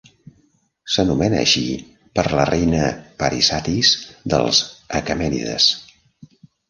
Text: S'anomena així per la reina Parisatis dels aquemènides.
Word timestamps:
S'anomena 0.93 1.41
així 1.41 1.61
per 2.19 2.25
la 2.39 2.45
reina 2.51 2.87
Parisatis 3.21 3.93
dels 4.35 4.63
aquemènides. 5.01 5.69